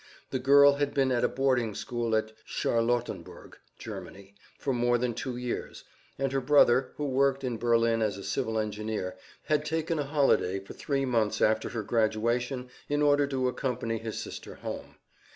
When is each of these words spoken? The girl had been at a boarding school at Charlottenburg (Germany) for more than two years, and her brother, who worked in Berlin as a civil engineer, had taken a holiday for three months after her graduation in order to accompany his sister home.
The 0.31 0.39
girl 0.39 0.77
had 0.77 0.95
been 0.95 1.11
at 1.11 1.23
a 1.23 1.27
boarding 1.27 1.75
school 1.75 2.15
at 2.15 2.31
Charlottenburg 2.43 3.57
(Germany) 3.77 4.33
for 4.57 4.73
more 4.73 4.97
than 4.97 5.13
two 5.13 5.37
years, 5.37 5.83
and 6.17 6.31
her 6.31 6.41
brother, 6.41 6.93
who 6.95 7.05
worked 7.05 7.43
in 7.43 7.59
Berlin 7.59 8.01
as 8.01 8.17
a 8.17 8.23
civil 8.23 8.57
engineer, 8.57 9.15
had 9.43 9.63
taken 9.63 9.99
a 9.99 10.03
holiday 10.05 10.57
for 10.59 10.73
three 10.73 11.05
months 11.05 11.39
after 11.39 11.69
her 11.69 11.83
graduation 11.83 12.71
in 12.89 13.03
order 13.03 13.27
to 13.27 13.47
accompany 13.47 13.99
his 13.99 14.17
sister 14.19 14.55
home. 14.55 14.95